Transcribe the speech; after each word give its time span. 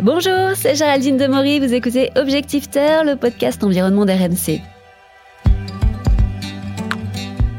Bonjour, 0.00 0.50
c'est 0.54 0.76
Géraldine 0.76 1.16
Demory, 1.16 1.58
vous 1.58 1.74
écoutez 1.74 2.12
Objectif 2.14 2.70
Terre, 2.70 3.02
le 3.02 3.16
podcast 3.16 3.64
environnement 3.64 4.06
d'RMC. 4.06 4.60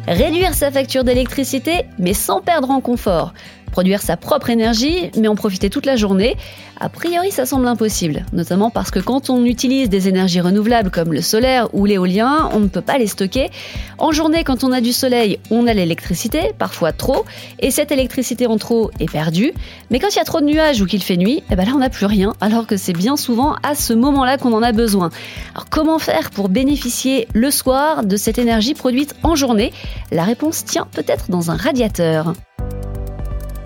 Réduire 0.08 0.54
sa 0.54 0.72
facture 0.72 1.04
d'électricité, 1.04 1.84
mais 1.98 2.14
sans 2.14 2.40
perdre 2.40 2.72
en 2.72 2.80
confort 2.80 3.34
produire 3.70 4.02
sa 4.02 4.18
propre 4.18 4.50
énergie, 4.50 5.12
mais 5.18 5.28
en 5.28 5.36
profiter 5.36 5.70
toute 5.70 5.86
la 5.86 5.96
journée, 5.96 6.36
a 6.80 6.90
priori 6.90 7.32
ça 7.32 7.46
semble 7.46 7.68
impossible, 7.68 8.26
notamment 8.34 8.70
parce 8.70 8.92
que 8.92 9.00
quand 9.00 9.30
on 9.30 9.46
utilise 9.46 9.90
des 9.90 10.08
énergies 10.08 10.42
renouvelables 10.42 10.92
comme 10.92 11.14
le 11.14 11.22
solaire 11.22 11.68
ou 11.74 11.86
l'éolien, 11.86 12.50
on 12.54 12.60
ne 12.60 12.68
peut 12.68 12.82
pas 12.82 12.98
les 12.98 13.08
stocker. 13.08 13.50
En 13.98 14.12
journée, 14.12 14.44
quand 14.44 14.64
on 14.64 14.72
a 14.72 14.82
du 14.82 14.94
soleil, 14.94 15.40
on 15.52 15.68
a 15.68 15.74
l'électricité, 15.74 16.52
parfois 16.58 16.92
trop, 16.92 17.26
et 17.60 17.72
cette 17.72 17.92
électricité 17.92 18.48
en 18.48 18.58
trop 18.58 18.92
est 19.00 19.12
perdue. 19.12 19.54
Mais 19.90 20.00
quand 20.00 20.10
il 20.10 20.18
y 20.18 20.22
a 20.22 20.26
trop 20.26 20.40
de 20.40 20.46
nuages 20.46 20.82
ou 20.82 20.86
qu'il 20.86 21.04
fait 21.04 21.18
nuit, 21.18 21.44
eh 21.52 21.56
ben 21.56 21.66
là 21.66 21.72
on 21.76 21.80
n'a 21.80 21.90
plus 21.90 22.06
rien, 22.06 22.34
alors 22.42 22.68
que 22.68 22.78
c'est 22.78 22.94
bien 22.94 23.18
souvent 23.18 23.56
à 23.64 23.76
ce 23.76 23.94
moment-là 23.94 24.38
qu'on 24.38 24.54
en 24.54 24.64
a 24.64 24.72
besoin. 24.72 25.10
Alors 25.54 25.68
comment 25.70 26.00
faire 26.00 26.32
pour 26.32 26.50
bénéficier 26.50 27.28
le 27.34 27.52
soir 27.52 28.04
de 28.04 28.16
cette 28.16 28.38
énergie 28.38 28.74
produite 28.74 29.16
en 29.24 29.36
journée? 29.36 29.74
La 30.12 30.24
réponse 30.24 30.64
tient 30.66 30.88
peut-être 30.92 31.30
dans 31.30 31.52
un 31.52 31.56
radiateur. 31.56 32.34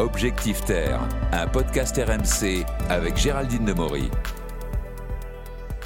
Objectif 0.04 0.66
Terre, 0.66 1.00
un 1.32 1.48
podcast 1.48 1.96
RMC 1.96 2.66
avec 2.90 3.16
Géraldine 3.16 3.64
Demory. 3.64 4.10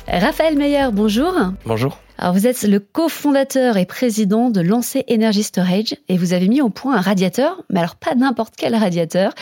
Raphaël 0.07 0.57
Meyer, 0.57 0.87
bonjour. 0.91 1.31
Bonjour. 1.67 1.99
Alors 2.17 2.33
vous 2.33 2.47
êtes 2.47 2.63
le 2.63 2.79
cofondateur 2.79 3.77
et 3.77 3.85
président 3.85 4.49
de 4.49 4.59
Lancer 4.59 5.05
Energy 5.07 5.43
Storage 5.43 5.95
et 6.09 6.17
vous 6.17 6.33
avez 6.33 6.47
mis 6.47 6.61
au 6.61 6.69
point 6.69 6.95
un 6.95 7.01
radiateur, 7.01 7.61
mais 7.69 7.79
alors 7.79 7.95
pas 7.95 8.15
n'importe 8.15 8.55
quel 8.57 8.73
radiateur. 8.75 9.33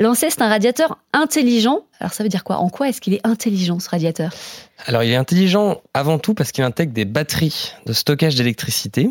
Lancer, 0.00 0.28
c'est 0.30 0.42
un 0.42 0.48
radiateur 0.48 0.98
intelligent. 1.12 1.82
Alors 2.00 2.12
ça 2.12 2.24
veut 2.24 2.28
dire 2.28 2.42
quoi? 2.42 2.56
En 2.56 2.68
quoi 2.68 2.88
est-ce 2.88 3.00
qu'il 3.00 3.14
est 3.14 3.24
intelligent 3.24 3.78
ce 3.78 3.88
radiateur? 3.88 4.32
Alors 4.86 5.04
il 5.04 5.12
est 5.12 5.16
intelligent 5.16 5.80
avant 5.94 6.18
tout 6.18 6.34
parce 6.34 6.50
qu'il 6.50 6.64
intègre 6.64 6.92
des 6.92 7.04
batteries 7.04 7.74
de 7.86 7.92
stockage 7.92 8.34
d'électricité. 8.34 9.08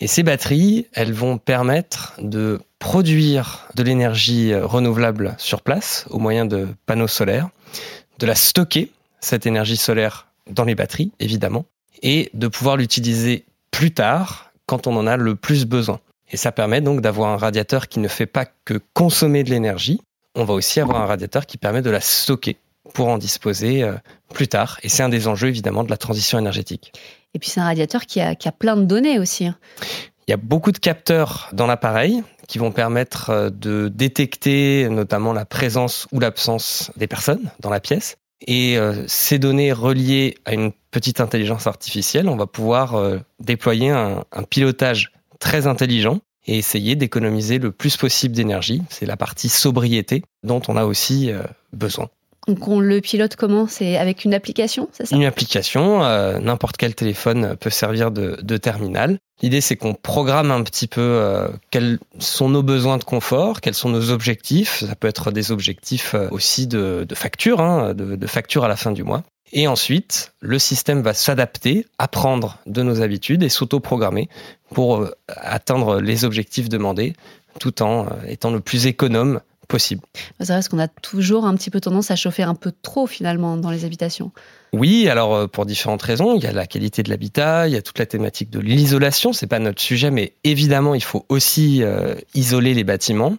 Et 0.00 0.06
ces 0.06 0.22
batteries, 0.22 0.86
elles 0.92 1.14
vont 1.14 1.38
permettre 1.38 2.12
de 2.20 2.60
produire 2.84 3.66
de 3.76 3.82
l'énergie 3.82 4.54
renouvelable 4.54 5.36
sur 5.38 5.62
place 5.62 6.04
au 6.10 6.18
moyen 6.18 6.44
de 6.44 6.68
panneaux 6.84 7.08
solaires, 7.08 7.48
de 8.18 8.26
la 8.26 8.34
stocker, 8.34 8.92
cette 9.20 9.46
énergie 9.46 9.78
solaire, 9.78 10.26
dans 10.50 10.64
les 10.64 10.74
batteries, 10.74 11.10
évidemment, 11.18 11.64
et 12.02 12.28
de 12.34 12.46
pouvoir 12.46 12.76
l'utiliser 12.76 13.46
plus 13.70 13.92
tard 13.94 14.52
quand 14.66 14.86
on 14.86 14.94
en 14.98 15.06
a 15.06 15.16
le 15.16 15.34
plus 15.34 15.64
besoin. 15.64 15.98
Et 16.30 16.36
ça 16.36 16.52
permet 16.52 16.82
donc 16.82 17.00
d'avoir 17.00 17.30
un 17.30 17.38
radiateur 17.38 17.88
qui 17.88 18.00
ne 18.00 18.08
fait 18.08 18.26
pas 18.26 18.44
que 18.66 18.78
consommer 18.92 19.44
de 19.44 19.50
l'énergie, 19.50 20.02
on 20.34 20.44
va 20.44 20.52
aussi 20.52 20.78
avoir 20.78 21.00
un 21.00 21.06
radiateur 21.06 21.46
qui 21.46 21.56
permet 21.56 21.80
de 21.80 21.88
la 21.88 22.02
stocker 22.02 22.58
pour 22.92 23.08
en 23.08 23.16
disposer 23.16 23.82
euh, 23.82 23.94
plus 24.34 24.48
tard. 24.48 24.78
Et 24.82 24.90
c'est 24.90 25.02
un 25.02 25.08
des 25.08 25.26
enjeux 25.26 25.48
évidemment 25.48 25.84
de 25.84 25.90
la 25.90 25.96
transition 25.96 26.38
énergétique. 26.38 26.92
Et 27.32 27.38
puis 27.38 27.48
c'est 27.48 27.60
un 27.60 27.64
radiateur 27.64 28.04
qui 28.04 28.20
a, 28.20 28.34
qui 28.34 28.46
a 28.46 28.52
plein 28.52 28.76
de 28.76 28.84
données 28.84 29.18
aussi. 29.18 29.48
Il 30.26 30.30
y 30.30 30.34
a 30.34 30.38
beaucoup 30.38 30.72
de 30.72 30.78
capteurs 30.78 31.50
dans 31.52 31.66
l'appareil 31.66 32.22
qui 32.48 32.58
vont 32.58 32.72
permettre 32.72 33.30
euh, 33.30 33.50
de 33.50 33.88
détecter 33.88 34.88
notamment 34.88 35.32
la 35.32 35.44
présence 35.44 36.06
ou 36.12 36.20
l'absence 36.20 36.90
des 36.96 37.06
personnes 37.06 37.50
dans 37.60 37.70
la 37.70 37.80
pièce. 37.80 38.16
Et 38.46 38.78
euh, 38.78 39.04
ces 39.06 39.38
données 39.38 39.72
reliées 39.72 40.36
à 40.44 40.54
une 40.54 40.72
petite 40.90 41.20
intelligence 41.20 41.66
artificielle, 41.66 42.28
on 42.28 42.36
va 42.36 42.46
pouvoir 42.46 42.94
euh, 42.94 43.18
déployer 43.40 43.90
un 43.90 44.42
pilotage 44.48 45.12
très 45.40 45.66
intelligent 45.66 46.20
et 46.46 46.58
essayer 46.58 46.94
d'économiser 46.94 47.58
le 47.58 47.72
plus 47.72 47.96
possible 47.96 48.34
d'énergie. 48.34 48.82
C'est 48.90 49.06
la 49.06 49.16
partie 49.16 49.48
sobriété 49.48 50.22
dont 50.42 50.60
on 50.68 50.76
a 50.76 50.84
aussi 50.84 51.32
besoin. 51.72 52.10
Donc 52.46 52.68
on 52.68 52.80
le 52.80 53.00
pilote 53.00 53.36
comment? 53.36 53.66
C'est 53.66 53.96
avec 53.96 54.24
une 54.24 54.34
application, 54.34 54.88
Une 55.10 55.24
application, 55.24 56.04
euh, 56.04 56.38
n'importe 56.38 56.76
quel 56.76 56.94
téléphone 56.94 57.56
peut 57.56 57.70
servir 57.70 58.10
de, 58.10 58.56
terminal. 58.56 59.18
L'idée 59.42 59.60
c'est 59.60 59.76
qu'on 59.76 59.94
programme 59.94 60.50
un 60.50 60.62
petit 60.62 60.86
peu 60.86 61.00
euh, 61.00 61.48
quels 61.70 61.98
sont 62.18 62.48
nos 62.48 62.62
besoins 62.62 62.98
de 62.98 63.04
confort, 63.04 63.60
quels 63.60 63.74
sont 63.74 63.88
nos 63.88 64.10
objectifs. 64.10 64.84
Ça 64.86 64.94
peut 64.94 65.08
être 65.08 65.30
des 65.30 65.52
objectifs 65.52 66.14
euh, 66.14 66.28
aussi 66.30 66.66
de, 66.66 67.06
facture, 67.14 67.60
hein, 67.60 67.94
de, 67.94 68.26
facture 68.26 68.64
à 68.64 68.68
la 68.68 68.76
fin 68.76 68.92
du 68.92 69.02
mois. 69.02 69.22
Et 69.52 69.68
ensuite, 69.68 70.32
le 70.40 70.58
système 70.58 71.02
va 71.02 71.14
s'adapter, 71.14 71.86
apprendre 71.98 72.58
de 72.66 72.82
nos 72.82 73.02
habitudes 73.02 73.42
et 73.42 73.48
s'auto-programmer 73.48 74.28
pour 74.72 75.08
atteindre 75.28 76.00
les 76.00 76.24
objectifs 76.24 76.68
demandés 76.68 77.14
tout 77.60 77.82
en 77.82 78.08
étant 78.26 78.50
le 78.50 78.60
plus 78.60 78.86
économe 78.86 79.40
possible. 79.68 80.02
C'est 80.40 80.52
vrai 80.52 80.60
qu'on 80.68 80.78
a 80.78 80.88
toujours 80.88 81.46
un 81.46 81.54
petit 81.54 81.70
peu 81.70 81.80
tendance 81.80 82.10
à 82.10 82.16
chauffer 82.16 82.42
un 82.42 82.54
peu 82.54 82.72
trop 82.82 83.06
finalement 83.06 83.56
dans 83.56 83.70
les 83.70 83.84
habitations. 83.84 84.32
Oui, 84.72 85.08
alors 85.08 85.34
euh, 85.34 85.46
pour 85.46 85.66
différentes 85.66 86.02
raisons, 86.02 86.34
il 86.34 86.42
y 86.42 86.46
a 86.46 86.52
la 86.52 86.66
qualité 86.66 87.04
de 87.04 87.10
l'habitat, 87.10 87.68
il 87.68 87.74
y 87.74 87.76
a 87.76 87.82
toute 87.82 87.98
la 87.98 88.06
thématique 88.06 88.50
de 88.50 88.58
l'isolation, 88.58 89.32
c'est 89.32 89.46
pas 89.46 89.60
notre 89.60 89.80
sujet, 89.80 90.10
mais 90.10 90.32
évidemment 90.42 90.96
il 90.96 91.02
faut 91.02 91.24
aussi 91.28 91.82
euh, 91.82 92.16
isoler 92.34 92.74
les 92.74 92.82
bâtiments. 92.82 93.36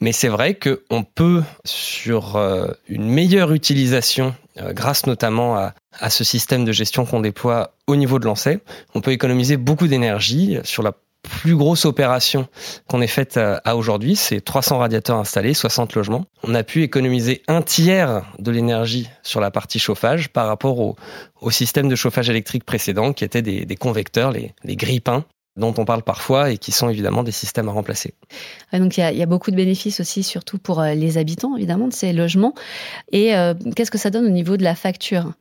Mais 0.00 0.12
c'est 0.12 0.28
vrai 0.28 0.54
qu'on 0.54 1.02
peut, 1.02 1.42
sur 1.64 2.36
euh, 2.36 2.68
une 2.88 3.08
meilleure 3.08 3.52
utilisation, 3.52 4.34
grâce 4.72 5.06
notamment 5.06 5.56
à, 5.56 5.74
à 5.98 6.10
ce 6.10 6.24
système 6.24 6.64
de 6.64 6.72
gestion 6.72 7.04
qu'on 7.04 7.20
déploie 7.20 7.74
au 7.86 7.96
niveau 7.96 8.18
de 8.18 8.24
l'ANSEI, 8.24 8.60
on 8.94 9.00
peut 9.00 9.12
économiser 9.12 9.56
beaucoup 9.56 9.86
d'énergie 9.86 10.58
sur 10.64 10.82
la 10.82 10.92
plus 11.26 11.56
grosse 11.56 11.84
opération 11.84 12.48
qu'on 12.88 13.00
ait 13.00 13.06
faite 13.06 13.36
euh, 13.36 13.58
à 13.64 13.76
aujourd'hui, 13.76 14.16
c'est 14.16 14.40
300 14.40 14.78
radiateurs 14.78 15.18
installés, 15.18 15.54
60 15.54 15.94
logements. 15.94 16.24
On 16.42 16.54
a 16.54 16.62
pu 16.62 16.82
économiser 16.82 17.42
un 17.48 17.62
tiers 17.62 18.22
de 18.38 18.50
l'énergie 18.50 19.08
sur 19.22 19.40
la 19.40 19.50
partie 19.50 19.78
chauffage 19.78 20.30
par 20.30 20.46
rapport 20.46 20.78
au, 20.78 20.96
système 21.50 21.88
de 21.88 21.94
chauffage 21.94 22.28
électrique 22.28 22.64
précédent 22.64 23.12
qui 23.12 23.24
étaient 23.24 23.42
des, 23.42 23.76
convecteurs, 23.76 24.32
les, 24.32 24.52
les 24.64 24.76
grippins 24.76 25.24
dont 25.56 25.74
on 25.78 25.84
parle 25.84 26.02
parfois 26.02 26.50
et 26.50 26.58
qui 26.58 26.72
sont 26.72 26.88
évidemment 26.88 27.22
des 27.22 27.32
systèmes 27.32 27.68
à 27.68 27.72
remplacer. 27.72 28.14
donc 28.72 28.98
il 28.98 29.16
y, 29.16 29.22
a, 29.22 29.26
beaucoup 29.26 29.50
de 29.50 29.56
bénéfices 29.56 30.00
aussi, 30.00 30.22
surtout 30.22 30.58
pour 30.58 30.80
euh, 30.80 30.94
les 30.94 31.18
habitants 31.18 31.56
évidemment 31.56 31.88
de 31.88 31.92
ces 31.92 32.12
logements. 32.12 32.54
Et 33.12 33.34
euh, 33.34 33.54
qu'est-ce 33.74 33.90
que 33.90 33.98
ça 33.98 34.10
donne 34.10 34.26
au 34.26 34.30
niveau 34.30 34.56
de 34.56 34.64
la 34.64 34.74
facture? 34.74 35.32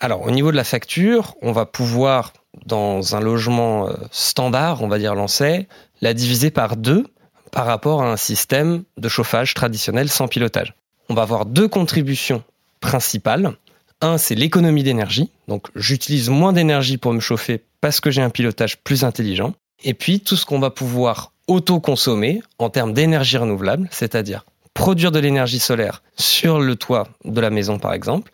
Alors 0.00 0.22
au 0.26 0.30
niveau 0.30 0.50
de 0.50 0.56
la 0.56 0.64
facture, 0.64 1.34
on 1.42 1.52
va 1.52 1.66
pouvoir 1.66 2.32
dans 2.66 3.16
un 3.16 3.20
logement 3.20 3.88
euh, 3.88 3.94
standard, 4.10 4.82
on 4.82 4.88
va 4.88 4.98
dire 4.98 5.14
lancé, 5.14 5.68
la 6.00 6.14
diviser 6.14 6.50
par 6.50 6.76
deux 6.76 7.06
par 7.50 7.66
rapport 7.66 8.02
à 8.02 8.10
un 8.10 8.16
système 8.16 8.82
de 8.96 9.08
chauffage 9.08 9.54
traditionnel 9.54 10.08
sans 10.08 10.26
pilotage. 10.26 10.74
On 11.08 11.14
va 11.14 11.22
avoir 11.22 11.46
deux 11.46 11.68
contributions 11.68 12.42
principales. 12.80 13.52
Un, 14.00 14.18
c'est 14.18 14.34
l'économie 14.34 14.82
d'énergie. 14.82 15.30
Donc, 15.46 15.68
j'utilise 15.76 16.30
moins 16.30 16.52
d'énergie 16.52 16.98
pour 16.98 17.12
me 17.12 17.20
chauffer 17.20 17.62
parce 17.80 18.00
que 18.00 18.10
j'ai 18.10 18.22
un 18.22 18.30
pilotage 18.30 18.78
plus 18.78 19.04
intelligent. 19.04 19.54
Et 19.84 19.94
puis, 19.94 20.20
tout 20.20 20.34
ce 20.34 20.46
qu'on 20.46 20.58
va 20.58 20.70
pouvoir 20.70 21.32
auto-consommer 21.46 22.42
en 22.58 22.70
termes 22.70 22.92
d'énergie 22.92 23.36
renouvelable, 23.36 23.88
c'est-à-dire 23.92 24.44
produire 24.72 25.12
de 25.12 25.20
l'énergie 25.20 25.60
solaire 25.60 26.02
sur 26.16 26.58
le 26.58 26.74
toit 26.74 27.06
de 27.24 27.40
la 27.40 27.50
maison, 27.50 27.78
par 27.78 27.92
exemple, 27.92 28.32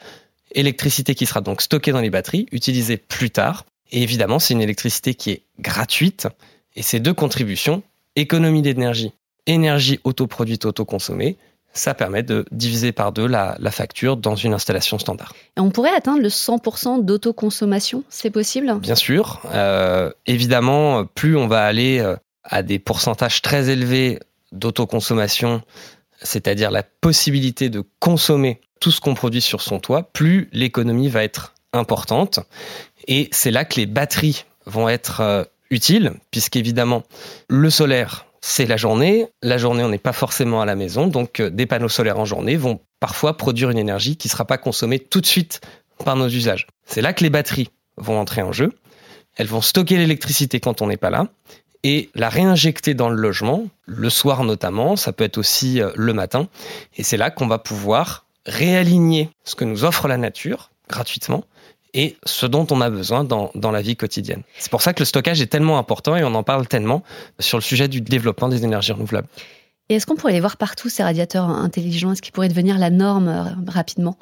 électricité 0.52 1.14
qui 1.14 1.26
sera 1.26 1.40
donc 1.40 1.60
stockée 1.60 1.92
dans 1.92 2.00
les 2.00 2.10
batteries, 2.10 2.46
utilisée 2.52 2.96
plus 2.96 3.30
tard, 3.30 3.66
et 3.92 4.02
évidemment, 4.02 4.38
c'est 4.38 4.54
une 4.54 4.62
électricité 4.62 5.14
qui 5.14 5.30
est 5.30 5.42
gratuite. 5.58 6.28
Et 6.76 6.82
ces 6.82 7.00
deux 7.00 7.14
contributions, 7.14 7.82
économie 8.16 8.62
d'énergie, 8.62 9.12
énergie 9.46 10.00
autoproduite, 10.04 10.64
autoconsommée, 10.64 11.36
ça 11.72 11.94
permet 11.94 12.22
de 12.22 12.44
diviser 12.50 12.92
par 12.92 13.12
deux 13.12 13.26
la, 13.26 13.56
facture 13.70 14.16
dans 14.16 14.34
une 14.34 14.54
installation 14.54 14.98
standard. 14.98 15.34
Et 15.56 15.60
on 15.60 15.70
pourrait 15.70 15.94
atteindre 15.94 16.20
le 16.20 16.28
100% 16.28 17.04
d'autoconsommation, 17.04 18.02
c'est 18.08 18.30
possible? 18.30 18.74
Bien 18.80 18.96
sûr. 18.96 19.40
Euh, 19.52 20.10
évidemment, 20.26 21.04
plus 21.04 21.36
on 21.36 21.46
va 21.46 21.64
aller 21.64 22.00
euh, 22.00 22.16
à 22.42 22.62
des 22.62 22.78
pourcentages 22.78 23.40
très 23.42 23.68
élevés 23.68 24.18
d'autoconsommation, 24.52 25.62
c'est-à-dire 26.22 26.72
la 26.72 26.82
possibilité 26.82 27.68
de 27.68 27.84
consommer 28.00 28.60
tout 28.80 28.90
ce 28.90 29.00
qu'on 29.00 29.14
produit 29.14 29.40
sur 29.42 29.62
son 29.62 29.78
toit, 29.78 30.02
plus 30.12 30.48
l'économie 30.52 31.08
va 31.08 31.22
être 31.22 31.54
importante. 31.72 32.40
Et 33.06 33.28
c'est 33.32 33.50
là 33.50 33.64
que 33.64 33.76
les 33.76 33.86
batteries 33.86 34.44
vont 34.66 34.88
être 34.88 35.20
euh, 35.20 35.44
utiles, 35.70 36.12
puisqu'évidemment, 36.30 37.02
le 37.48 37.70
solaire, 37.70 38.26
c'est 38.40 38.66
la 38.66 38.76
journée. 38.76 39.26
La 39.42 39.58
journée, 39.58 39.84
on 39.84 39.88
n'est 39.88 39.98
pas 39.98 40.12
forcément 40.12 40.60
à 40.60 40.66
la 40.66 40.74
maison, 40.74 41.06
donc 41.06 41.40
euh, 41.40 41.50
des 41.50 41.66
panneaux 41.66 41.88
solaires 41.88 42.18
en 42.18 42.24
journée 42.24 42.56
vont 42.56 42.80
parfois 43.00 43.36
produire 43.36 43.70
une 43.70 43.78
énergie 43.78 44.16
qui 44.16 44.28
ne 44.28 44.32
sera 44.32 44.44
pas 44.44 44.58
consommée 44.58 44.98
tout 44.98 45.20
de 45.20 45.26
suite 45.26 45.60
par 46.04 46.16
nos 46.16 46.28
usages. 46.28 46.66
C'est 46.86 47.02
là 47.02 47.12
que 47.12 47.22
les 47.22 47.30
batteries 47.30 47.70
vont 47.96 48.18
entrer 48.18 48.42
en 48.42 48.52
jeu. 48.52 48.72
Elles 49.36 49.46
vont 49.46 49.60
stocker 49.60 49.96
l'électricité 49.96 50.60
quand 50.60 50.82
on 50.82 50.86
n'est 50.86 50.96
pas 50.96 51.10
là 51.10 51.28
et 51.82 52.10
la 52.14 52.28
réinjecter 52.28 52.94
dans 52.94 53.08
le 53.08 53.16
logement, 53.16 53.66
le 53.86 54.10
soir 54.10 54.44
notamment, 54.44 54.96
ça 54.96 55.12
peut 55.12 55.24
être 55.24 55.38
aussi 55.38 55.80
euh, 55.80 55.90
le 55.96 56.12
matin. 56.12 56.48
Et 56.96 57.02
c'est 57.02 57.16
là 57.16 57.30
qu'on 57.30 57.46
va 57.46 57.58
pouvoir 57.58 58.26
réaligner 58.46 59.30
ce 59.44 59.54
que 59.54 59.64
nous 59.64 59.84
offre 59.84 60.08
la 60.08 60.16
nature 60.16 60.70
gratuitement 60.88 61.44
et 61.94 62.16
ce 62.24 62.46
dont 62.46 62.66
on 62.70 62.80
a 62.80 62.90
besoin 62.90 63.24
dans, 63.24 63.50
dans 63.54 63.70
la 63.70 63.82
vie 63.82 63.96
quotidienne. 63.96 64.42
C'est 64.58 64.70
pour 64.70 64.82
ça 64.82 64.92
que 64.92 65.00
le 65.00 65.04
stockage 65.04 65.40
est 65.40 65.46
tellement 65.46 65.78
important 65.78 66.16
et 66.16 66.24
on 66.24 66.34
en 66.34 66.42
parle 66.42 66.66
tellement 66.66 67.02
sur 67.38 67.58
le 67.58 67.62
sujet 67.62 67.88
du 67.88 68.00
développement 68.00 68.48
des 68.48 68.64
énergies 68.64 68.92
renouvelables. 68.92 69.28
Et 69.90 69.94
est-ce 69.94 70.06
qu'on 70.06 70.14
pourrait 70.14 70.32
les 70.32 70.40
voir 70.40 70.56
partout, 70.56 70.88
ces 70.88 71.02
radiateurs 71.02 71.48
intelligents? 71.48 72.12
Est-ce 72.12 72.22
qu'ils 72.22 72.32
pourraient 72.32 72.48
devenir 72.48 72.78
la 72.78 72.90
norme 72.90 73.28
euh, 73.28 73.42
rapidement? 73.66 74.16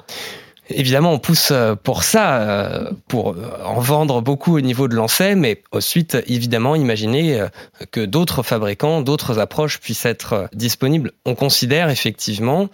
Évidemment, 0.71 1.11
on 1.13 1.19
pousse 1.19 1.49
euh, 1.51 1.75
pour 1.75 2.03
ça, 2.03 2.41
euh, 2.41 2.91
pour 3.07 3.35
en 3.63 3.79
vendre 3.79 4.21
beaucoup 4.21 4.57
au 4.57 4.61
niveau 4.61 4.87
de 4.87 4.95
l'enseigne, 4.95 5.37
mais 5.37 5.61
ensuite, 5.71 6.17
évidemment, 6.25 6.75
imaginez 6.75 7.43
que 7.91 8.03
d'autres 8.03 8.41
fabricants, 8.41 9.01
d'autres 9.01 9.37
approches 9.37 9.79
puissent 9.79 10.05
être 10.05 10.49
disponibles. 10.53 11.11
On 11.25 11.35
considère 11.35 11.89
effectivement 11.89 12.69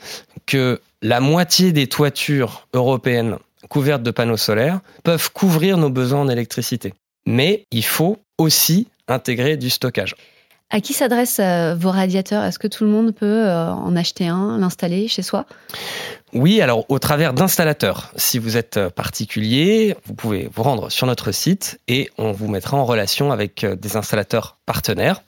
que 0.46 0.80
la 1.02 1.20
moitié 1.20 1.74
des 1.74 1.88
toitures 1.88 2.68
européennes 2.74 3.38
couvertes 3.70 4.04
de 4.04 4.12
panneaux 4.12 4.38
solaires 4.38 4.80
peuvent 5.04 5.32
couvrir 5.32 5.78
nos 5.78 5.90
besoins 5.90 6.22
en 6.22 6.30
électricité. 6.30 6.94
Mais 7.26 7.66
il 7.72 7.86
faut 7.86 8.18
aussi 8.38 8.88
intégrer 9.08 9.58
du 9.58 9.70
stockage. 9.70 10.16
À 10.72 10.82
qui 10.82 10.94
s'adressent 10.94 11.40
euh, 11.40 11.76
vos 11.76 11.92
radiateurs? 11.92 12.44
Est-ce 12.44 12.58
que 12.58 12.68
tout 12.68 12.86
le 12.86 12.90
monde 12.90 13.14
peut 13.14 13.26
euh, 13.26 13.72
en 13.72 13.96
acheter 13.96 14.28
un, 14.28 14.58
l'installer 14.58 15.08
chez 15.08 15.22
soi? 15.22 15.46
Oui, 16.36 16.60
alors 16.60 16.84
au 16.90 17.00
travers 17.00 17.34
d'installateurs. 17.34 18.12
Si 18.18 18.40
vous 18.40 18.58
êtes 18.58 18.76
euh, 18.76 18.90
particulier, 18.90 19.96
vous 20.04 20.14
pouvez 20.14 20.50
vous 20.54 20.64
rendre 20.64 20.92
sur 20.92 21.08
notre 21.08 21.32
site 21.32 21.80
et 21.88 22.10
on 22.18 22.34
vous 22.34 22.50
mettra 22.50 22.76
en 22.76 22.84
relation 22.84 23.32
avec 23.32 23.66
des 23.66 23.96
installateurs 23.96 24.58
partenaires. 24.66 25.24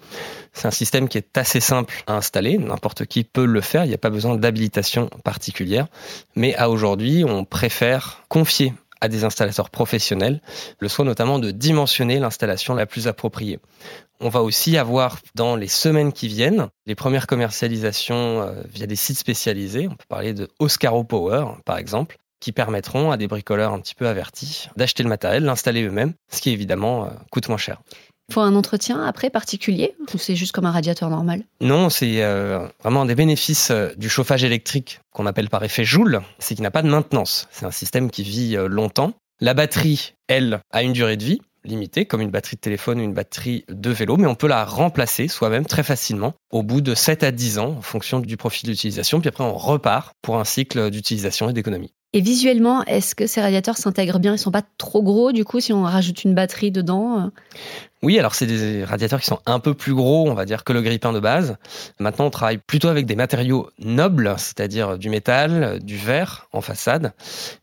C'est 0.52 0.68
un 0.68 0.72
système 0.72 1.08
qui 1.08 1.18
est 1.18 1.38
assez 1.38 1.62
simple 1.62 2.04
à 2.08 2.18
installer, 2.18 2.58
n'importe 2.58 3.06
qui 3.06 3.24
peut 3.24 3.46
le 3.46 3.62
faire, 3.62 3.86
il 3.86 3.88
n'y 3.88 3.94
a 3.94 3.98
pas 3.98 4.10
besoin 4.10 4.36
d'habilitation 4.36 5.10
particulière. 5.24 5.88
Mais 6.36 6.56
à 6.56 6.70
aujourd'hui, 6.70 7.24
on 7.24 7.46
préfère 7.46 8.24
confier 8.28 8.74
à 9.00 9.08
des 9.08 9.24
installateurs 9.24 9.70
professionnels 9.70 10.42
le 10.80 10.90
soin 10.90 11.06
notamment 11.06 11.40
de 11.40 11.52
dimensionner 11.52 12.20
l'installation 12.20 12.74
la 12.74 12.86
plus 12.86 13.08
appropriée. 13.08 13.60
On 14.20 14.30
va 14.30 14.42
aussi 14.42 14.78
avoir 14.78 15.20
dans 15.36 15.56
les 15.56 15.68
semaines 15.68 16.12
qui 16.12 16.28
viennent 16.28 16.68
les 16.88 16.96
premières 16.96 17.28
commercialisations 17.28 18.42
euh, 18.42 18.64
via 18.74 18.88
des 18.88 18.96
sites 18.96 19.20
spécialisés. 19.20 19.88
On 19.88 19.96
peut 19.96 20.06
parler 20.10 20.34
de 20.34 20.48
Oscaro 20.60 21.04
Power 21.04 21.46
par 21.66 21.78
exemple 21.78 22.18
qui 22.40 22.52
permettront 22.52 23.12
à 23.12 23.18
des 23.18 23.28
bricoleurs 23.28 23.74
un 23.74 23.80
petit 23.80 23.96
peu 23.96 24.08
avertis 24.08 24.70
d'acheter 24.76 25.02
le 25.02 25.10
matériel, 25.10 25.44
l'installer 25.44 25.84
eux-mêmes, 25.84 26.14
ce 26.32 26.42
qui 26.42 26.52
évidemment 26.52 27.06
euh, 27.06 27.10
coûte 27.32 27.48
moins 27.50 27.58
cher. 27.58 27.82
Il 28.30 28.34
faut 28.34 28.42
un 28.42 28.56
entretien 28.56 29.04
après 29.04 29.30
particulier 29.30 29.96
ou 30.14 30.18
c'est 30.18 30.36
juste 30.36 30.52
comme 30.52 30.66
un 30.66 30.72
radiateur 30.72 31.10
normal? 31.10 31.44
Non, 31.62 31.90
c'est 31.90 32.24
euh, 32.24 32.68
vraiment 32.82 33.04
un 33.04 33.06
des 33.06 33.16
bénéfices 33.16 33.72
du 33.98 34.10
chauffage 34.10 34.44
électrique 34.44 35.00
qu'on 35.12 35.26
appelle 35.26 35.50
par 35.50 35.64
effet 35.64 35.86
Joule, 35.86 36.22
c'est 36.38 36.56
qu'il 36.56 36.64
n'a 36.64 36.72
pas 36.72 36.82
de 36.82 36.90
maintenance. 36.90 37.48
C'est 37.52 37.66
un 37.66 37.72
système 37.72 38.12
qui 38.12 38.24
vit 38.24 38.58
longtemps. 38.68 39.14
La 39.40 39.54
batterie, 39.54 40.14
elle, 40.28 40.60
a 40.72 40.84
une 40.84 40.94
durée 40.94 41.16
de 41.16 41.24
vie 41.24 41.42
limitée, 41.64 42.06
comme 42.06 42.22
une 42.22 42.32
batterie 42.32 42.56
de 42.56 42.62
téléphone 42.62 43.00
ou 43.00 43.04
une 43.04 43.14
batterie 43.14 43.66
de 43.70 43.90
vélo, 43.90 44.18
mais 44.18 44.28
on 44.28 44.36
peut 44.36 44.48
la 44.48 44.66
remplacer 44.66 45.28
soi-même 45.28 45.66
très 45.66 45.84
facilement 45.84 46.34
au 46.52 46.64
bout 46.64 46.82
de 46.82 46.96
7 46.96 47.24
à 47.24 47.32
10 47.32 47.60
ans 47.60 47.76
en 47.78 47.82
fonction 47.82 48.20
du 48.20 48.38
profil 48.38 48.70
d'utilisation, 48.70 49.20
puis 49.20 49.30
après 49.30 49.44
on 49.44 49.54
repart 49.54 50.14
pour 50.22 50.38
un 50.38 50.46
cycle 50.46 50.90
d'utilisation 50.90 51.50
et 51.50 51.54
d'économie. 51.54 51.94
Et 52.14 52.22
visuellement, 52.22 52.84
est-ce 52.86 53.16
que 53.16 53.28
ces 53.28 53.42
radiateurs 53.42 53.78
s'intègrent 53.78 54.20
bien? 54.20 54.34
Ils 54.34 54.40
sont 54.40 54.52
pas 54.52 54.64
trop 54.78 55.04
gros 55.04 55.32
du 55.34 55.44
coup 55.44 55.60
si 55.60 55.74
on 55.74 55.84
rajoute 55.84 56.24
une 56.24 56.34
batterie 56.34 56.72
dedans 56.72 57.20
euh? 57.20 57.30
Oui, 58.04 58.20
alors 58.20 58.36
c'est 58.36 58.46
des 58.46 58.84
radiateurs 58.84 59.20
qui 59.20 59.26
sont 59.26 59.40
un 59.48 59.60
peu 59.60 59.74
plus 59.74 59.96
gros, 59.96 60.30
on 60.30 60.36
va 60.36 60.46
dire, 60.46 60.64
que 60.64 60.72
le 60.72 60.82
grille-pain 60.82 61.14
de 61.14 61.20
base. 61.20 61.58
Maintenant, 62.00 62.26
on 62.26 62.30
travaille 62.30 62.60
plutôt 62.60 62.90
avec 62.90 63.08
des 63.08 63.16
matériaux 63.16 63.72
nobles, 63.80 64.36
c'est-à-dire 64.38 65.00
du 65.00 65.10
métal, 65.10 65.80
du 65.82 65.98
verre 65.98 66.48
en 66.54 66.62
façade, 66.62 67.14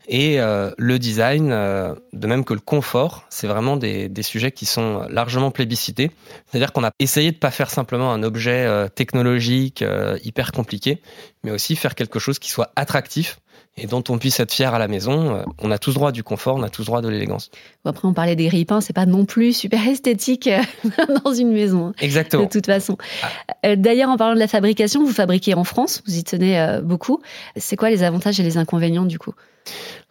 et 0.09 0.41
euh, 0.41 0.73
le 0.77 0.99
design, 0.99 1.53
euh, 1.53 1.95
de 2.13 2.27
même 2.27 2.45
que 2.45 2.53
le 2.53 2.61
confort, 2.61 3.25
c'est 3.31 3.47
vraiment 3.47 3.77
des, 3.77 4.09
des, 4.09 4.23
sujets 4.23 4.51
qui 4.51 4.67
sont 4.67 5.07
largement 5.09 5.53
plébiscités. 5.53 6.11
C'est-à-dire 6.51 6.73
qu'on 6.73 6.85
a 6.85 6.91
essayé 6.99 7.31
de 7.31 7.37
pas 7.37 7.53
faire 7.53 7.71
simplement 7.71 8.13
un 8.13 8.23
objet 8.25 8.69
technologique 8.95 9.85
hyper 10.25 10.51
compliqué, 10.53 11.01
mais 11.45 11.51
aussi 11.51 11.77
faire 11.77 11.95
quelque 11.95 12.19
chose 12.19 12.39
qui 12.39 12.51
soit 12.51 12.73
attractif 12.75 13.39
et 13.77 13.87
dont 13.87 14.05
on 14.09 14.19
puisse 14.19 14.39
être 14.41 14.53
fier 14.53 14.73
à 14.73 14.79
la 14.79 14.89
maison. 14.89 15.37
Euh, 15.37 15.43
on 15.61 15.71
a 15.71 15.79
tous 15.79 15.95
droit 15.95 16.13
du 16.13 16.23
confort, 16.23 16.57
on 16.57 16.63
a 16.63 16.71
tous 16.71 16.85
droit 16.85 17.03
de 17.03 17.09
l'élégance. 17.09 17.51
Après, 17.85 18.07
on 18.07 18.15
parlait 18.15 18.37
des 18.37 18.47
grille-pains, 18.47 18.81
c'est 18.81 18.93
pas 18.93 19.07
non 19.07 19.25
plus 19.25 19.53
super 19.53 19.87
esthétique 19.87 20.24
euh, 20.47 20.61
dans 21.25 21.33
une 21.33 21.53
maison. 21.53 21.89
Hein, 21.89 21.95
Exactement. 22.01 22.45
De 22.45 22.49
toute 22.49 22.67
façon. 22.67 22.97
Ah. 23.23 23.29
Euh, 23.67 23.77
d'ailleurs, 23.77 24.11
en 24.11 24.17
parlant 24.17 24.35
de 24.35 24.41
la 24.41 24.49
fabrication, 24.49 25.05
vous 25.05 25.13
fabriquez 25.13 25.55
en 25.55 25.65
France, 25.65 26.03
vous 26.07 26.17
y 26.17 26.25
tenez 26.25 26.79
beaucoup. 26.83 27.21
C'est 27.57 27.77
quoi 27.77 27.91
les 27.91 28.03
avantages 28.03 28.41
et 28.41 28.43
les 28.43 28.57
inconvénients 28.57 29.05
du 29.05 29.19
coup? 29.19 29.35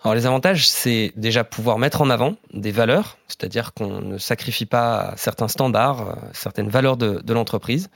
Alors 0.03 0.15
les 0.15 0.25
avantages, 0.25 0.67
c'est 0.67 1.13
déjà 1.15 1.43
pouvoir 1.43 1.77
mettre 1.77 2.01
en 2.01 2.09
avant 2.09 2.35
des 2.53 2.71
valeurs, 2.71 3.17
c'est-à-dire 3.27 3.73
qu'on 3.73 4.01
ne 4.01 4.17
sacrifie 4.17 4.65
pas 4.65 5.13
certains 5.15 5.47
standards, 5.47 6.09
euh, 6.09 6.13
certaines 6.33 6.69
valeurs 6.69 6.97
de, 6.97 7.21
de 7.23 7.33
l'entreprise. 7.33 7.89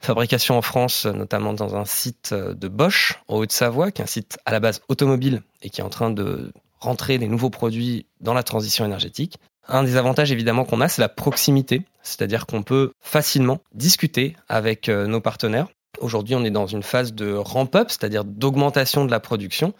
Fabrication 0.00 0.56
en 0.56 0.62
France, 0.62 1.04
notamment 1.06 1.52
dans 1.52 1.76
un 1.76 1.84
site 1.84 2.32
de 2.32 2.68
Bosch, 2.68 3.20
en 3.28 3.36
Haute-Savoie, 3.36 3.90
qui 3.90 4.00
est 4.00 4.04
un 4.04 4.08
site 4.08 4.38
à 4.46 4.52
la 4.52 4.60
base 4.60 4.80
automobile 4.88 5.42
et 5.62 5.68
qui 5.68 5.80
est 5.80 5.84
en 5.84 5.90
train 5.90 6.10
de 6.10 6.52
rentrer 6.80 7.18
des 7.18 7.28
nouveaux 7.28 7.50
produits 7.50 8.06
dans 8.20 8.32
la 8.32 8.42
transition 8.42 8.86
énergétique. 8.86 9.36
Un 9.72 9.84
des 9.84 9.96
avantages 9.96 10.32
évidemment 10.32 10.64
qu'on 10.64 10.80
a, 10.80 10.88
c'est 10.88 11.00
la 11.00 11.08
proximité, 11.08 11.82
c'est-à-dire 12.02 12.46
qu'on 12.46 12.64
peut 12.64 12.90
facilement 13.00 13.60
discuter 13.72 14.36
avec 14.48 14.88
euh, 14.88 15.06
nos 15.06 15.20
partenaires. 15.20 15.68
Aujourd'hui, 16.00 16.34
on 16.34 16.44
est 16.44 16.50
dans 16.50 16.66
une 16.66 16.82
phase 16.82 17.14
de 17.14 17.32
ramp-up, 17.32 17.86
c'est-à-dire 17.88 18.24
d'augmentation 18.24 19.04
de 19.04 19.12
la 19.12 19.20
production 19.20 19.72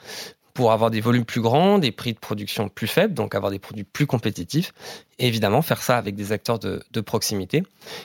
pour 0.55 0.71
avoir 0.71 0.93
des 0.93 1.01
volumes 1.01 1.25
plus 1.25 1.41
grands, 1.41 1.79
des 1.79 1.91
prix 1.91 2.13
de 2.13 2.21
production 2.21 2.69
plus 2.69 2.87
faibles, 2.87 3.15
donc 3.15 3.35
avoir 3.35 3.51
des 3.51 3.59
produits 3.59 3.83
plus 3.83 4.07
compétitifs. 4.07 4.73
Évidemment, 5.19 5.61
faire 5.61 5.83
ça 5.83 5.97
avec 5.97 6.15
des 6.15 6.31
acteurs 6.31 6.61
de, 6.61 7.01
proximité, 7.01 7.65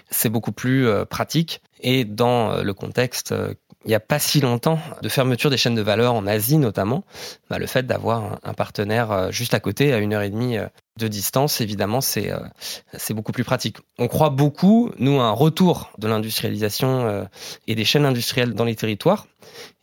c'est 0.09 0.29
beaucoup 0.29 0.53
plus 0.53 0.87
euh, 0.87 1.05
pratique. 1.05 1.61
Et 1.81 2.03
dans 2.03 2.51
euh, 2.51 2.63
le 2.63 2.73
contexte, 2.73 3.31
il 3.83 3.89
n'y 3.89 3.95
a 3.95 3.99
pas 3.99 4.17
si 4.17 4.41
longtemps, 4.41 4.79
de 5.03 5.09
fermeture 5.09 5.51
des 5.51 5.57
chaînes 5.57 5.75
de 5.75 5.83
valeur 5.83 6.15
en 6.15 6.25
Asie 6.25 6.57
notamment, 6.57 7.03
bah, 7.51 7.59
le 7.59 7.67
fait 7.67 7.85
d'avoir 7.85 8.39
un, 8.41 8.53
partenaire 8.55 9.31
juste 9.31 9.53
à 9.53 9.59
côté, 9.59 9.93
à 9.93 9.99
une 9.99 10.13
heure 10.13 10.23
et 10.23 10.31
demie 10.31 10.57
de 10.97 11.07
distance, 11.07 11.61
évidemment, 11.61 12.01
c'est 12.01 12.31
c'est 12.93 13.13
beaucoup 13.13 13.31
plus 13.31 13.43
pratique. 13.43 13.77
On 13.97 14.07
croit 14.07 14.29
beaucoup, 14.29 14.91
nous, 14.97 15.19
à 15.19 15.25
un 15.25 15.31
retour 15.31 15.91
de 15.97 16.07
l'industrialisation 16.07 17.27
et 17.67 17.75
des 17.75 17.85
chaînes 17.85 18.05
industrielles 18.05 18.53
dans 18.53 18.63
les 18.63 18.75
territoires. 18.75 19.27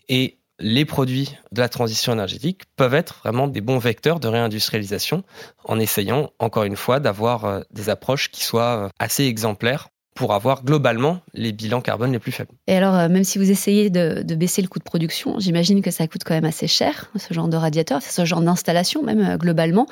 Et 0.08 0.38
les 0.62 0.84
produits 0.84 1.36
de 1.50 1.60
la 1.60 1.68
transition 1.68 2.12
énergétique 2.12 2.62
peuvent 2.76 2.94
être 2.94 3.18
vraiment 3.24 3.48
des 3.48 3.60
bons 3.60 3.78
vecteurs 3.78 4.20
de 4.20 4.28
réindustrialisation 4.28 5.24
en 5.64 5.78
essayant, 5.78 6.30
encore 6.38 6.64
une 6.64 6.76
fois, 6.76 7.00
d'avoir 7.00 7.44
euh, 7.44 7.60
des 7.72 7.88
approches 7.88 8.30
qui 8.30 8.44
soient 8.44 8.84
euh, 8.84 8.88
assez 8.98 9.24
exemplaires 9.24 9.88
pour 10.14 10.34
avoir 10.34 10.64
globalement 10.64 11.20
les 11.34 11.52
bilans 11.52 11.80
carbone 11.80 12.12
les 12.12 12.18
plus 12.18 12.32
faibles. 12.32 12.52
Et 12.66 12.76
alors, 12.76 12.94
euh, 12.94 13.08
même 13.08 13.24
si 13.24 13.38
vous 13.38 13.50
essayez 13.50 13.90
de, 13.90 14.22
baisser 14.34 14.62
le 14.62 14.68
coût 14.68 14.78
de 14.78 14.84
production, 14.84 15.38
j'imagine 15.38 15.82
que 15.82 15.90
ça 15.90 16.06
coûte 16.06 16.22
quand 16.24 16.34
même 16.34 16.44
assez 16.44 16.66
cher, 16.66 17.10
ce 17.16 17.32
genre 17.32 17.48
de 17.48 17.56
radiateur, 17.56 18.02
ce 18.02 18.24
genre 18.24 18.42
d'installation 18.42 19.02
même 19.02 19.36
globalement. 19.38 19.86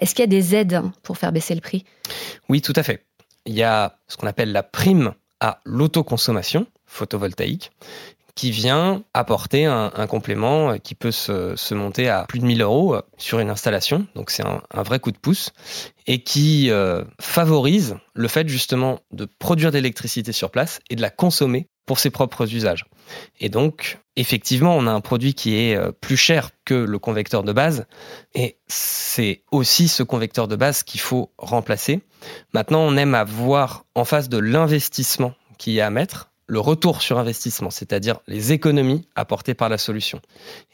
Est-ce 0.00 0.14
qu'il 0.14 0.22
y 0.22 0.24
a 0.24 0.26
des 0.26 0.54
aides 0.54 0.82
pour 1.02 1.18
faire 1.18 1.32
baisser 1.32 1.54
le 1.54 1.60
prix? 1.60 1.84
Oui, 2.48 2.60
tout 2.60 2.72
à 2.76 2.82
fait. 2.82 3.04
Il 3.46 3.54
y 3.54 3.62
a 3.62 3.96
ce 4.08 4.16
qu'on 4.16 4.26
appelle 4.26 4.52
la 4.52 4.62
prime 4.62 5.12
à 5.40 5.60
l'autoconsommation 5.64 6.66
photovoltaïque, 6.86 7.70
qui 8.34 8.50
vient 8.50 9.02
apporter 9.14 9.66
un, 9.66 9.90
complément 10.06 10.78
qui 10.78 10.94
peut 10.94 11.10
se, 11.10 11.74
monter 11.74 12.08
à 12.08 12.24
plus 12.28 12.38
de 12.38 12.44
1000 12.44 12.62
euros 12.62 12.94
euh, 12.94 13.02
sur 13.18 13.38
une 13.38 13.50
installation. 13.50 14.06
Donc 14.14 14.30
c'est 14.30 14.44
un, 14.44 14.82
vrai 14.82 14.98
coup 14.98 15.12
de 15.12 15.18
pouce 15.18 15.52
et 16.06 16.22
qui 16.22 16.70
euh, 16.70 17.04
favorise 17.20 17.96
le 18.14 18.28
fait 18.28 18.48
justement 18.48 19.00
de 19.12 19.26
produire 19.38 19.70
de 19.70 19.76
l'électricité 19.76 20.32
sur 20.32 20.50
place 20.50 20.80
et 20.90 20.96
de 20.96 21.02
la 21.02 21.10
consommer 21.10 21.68
pour 21.86 21.98
ses 21.98 22.10
propres 22.10 22.54
usages. 22.54 22.84
Et 23.40 23.48
donc, 23.48 23.98
effectivement, 24.16 24.76
on 24.76 24.86
a 24.86 24.92
un 24.92 25.00
produit 25.00 25.34
qui 25.34 25.56
est 25.56 25.74
euh, 25.74 25.90
plus 25.90 26.16
cher 26.16 26.50
que 26.64 26.74
le 26.74 26.98
convecteur 26.98 27.42
de 27.42 27.52
base, 27.52 27.86
et 28.34 28.58
c'est 28.68 29.42
aussi 29.50 29.88
ce 29.88 30.04
convecteur 30.04 30.46
de 30.46 30.54
base 30.56 30.82
qu'il 30.84 31.00
faut 31.00 31.32
remplacer. 31.36 32.00
Maintenant, 32.54 32.80
on 32.80 32.96
aime 32.96 33.14
avoir 33.14 33.86
en 33.94 34.04
face 34.04 34.28
de 34.28 34.38
l'investissement 34.38 35.34
qu'il 35.58 35.72
y 35.72 35.80
a 35.80 35.86
à 35.86 35.90
mettre, 35.90 36.29
le 36.50 36.58
retour 36.58 37.00
sur 37.00 37.16
investissement, 37.16 37.70
c'est-à-dire 37.70 38.18
les 38.26 38.50
économies 38.50 39.06
apportées 39.14 39.54
par 39.54 39.68
la 39.68 39.78
solution. 39.78 40.20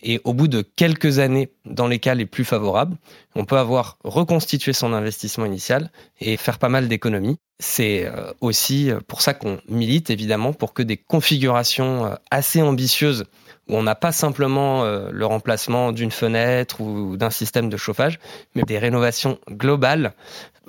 Et 0.03 0.23
au 0.25 0.33
bout 0.33 0.49
de 0.49 0.63
quelques 0.63 1.19
années, 1.19 1.51
dans 1.67 1.87
les 1.87 1.99
cas 1.99 2.15
les 2.15 2.25
plus 2.25 2.47
favorables, 2.47 2.97
on 3.35 3.45
peut 3.45 3.59
avoir 3.59 3.99
reconstitué 4.03 4.73
son 4.73 4.95
investissement 4.95 5.45
initial 5.45 5.91
et 6.19 6.39
faire 6.39 6.59
pas 6.59 6.71
mal 6.71 6.89
d'économies. 6.89 7.37
C'est 7.59 8.07
euh, 8.07 8.33
aussi 8.41 8.91
pour 9.07 9.21
ça 9.21 9.35
qu'on 9.35 9.61
milite 9.69 10.09
évidemment 10.09 10.55
pour 10.55 10.73
que 10.73 10.83
des 10.83 10.97
configurations 10.97 12.07
euh, 12.07 12.15
assez 12.31 12.63
ambitieuses 12.63 13.25
où 13.69 13.77
on 13.77 13.83
n'a 13.83 13.95
pas 13.95 14.13
simplement 14.13 14.85
euh, 14.85 15.11
le 15.11 15.27
remplacement 15.27 15.93
d'une 15.93 16.11
fenêtre 16.11 16.81
ou 16.81 17.17
d'un 17.17 17.31
système 17.31 17.69
de 17.69 17.77
chauffage, 17.77 18.19
mais 18.55 18.63
des 18.63 18.79
rénovations 18.79 19.39
globales 19.51 20.15